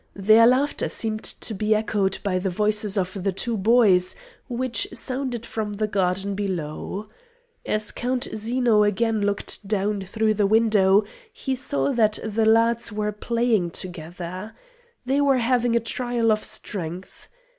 [0.15, 4.15] Their laughter seemed to be echoed by the voices of the two boys
[4.49, 7.07] which sounded from the garden below.
[7.67, 13.11] As Count Zeno again looked down through the window he saw that the lads were
[13.11, 14.55] playing together.
[15.05, 17.29] They were having a trial of strength.